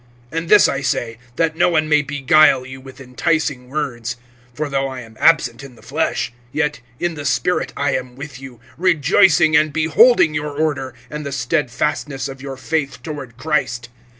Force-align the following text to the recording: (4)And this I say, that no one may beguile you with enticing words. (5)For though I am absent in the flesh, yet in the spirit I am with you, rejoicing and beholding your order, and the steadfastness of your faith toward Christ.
(4)And 0.31 0.47
this 0.47 0.67
I 0.67 0.81
say, 0.81 1.19
that 1.35 1.55
no 1.55 1.69
one 1.69 1.87
may 1.87 2.01
beguile 2.01 2.65
you 2.65 2.81
with 2.81 2.99
enticing 2.99 3.69
words. 3.69 4.17
(5)For 4.55 4.67
though 4.67 4.87
I 4.87 5.01
am 5.01 5.15
absent 5.19 5.63
in 5.63 5.75
the 5.75 5.83
flesh, 5.83 6.33
yet 6.51 6.79
in 6.99 7.13
the 7.13 7.23
spirit 7.23 7.71
I 7.77 7.95
am 7.95 8.15
with 8.15 8.39
you, 8.41 8.59
rejoicing 8.79 9.55
and 9.55 9.71
beholding 9.71 10.33
your 10.33 10.57
order, 10.57 10.95
and 11.11 11.23
the 11.23 11.31
steadfastness 11.31 12.27
of 12.27 12.41
your 12.41 12.57
faith 12.57 13.03
toward 13.03 13.37
Christ. 13.37 13.89